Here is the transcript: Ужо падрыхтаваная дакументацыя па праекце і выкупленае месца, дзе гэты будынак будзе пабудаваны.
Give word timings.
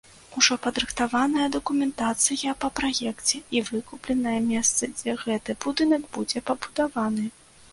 Ужо 0.39 0.55
падрыхтаваная 0.65 1.49
дакументацыя 1.55 2.55
па 2.63 2.71
праекце 2.79 3.37
і 3.57 3.63
выкупленае 3.69 4.35
месца, 4.49 4.83
дзе 4.97 5.11
гэты 5.25 5.51
будынак 5.67 6.03
будзе 6.17 6.39
пабудаваны. 6.49 7.25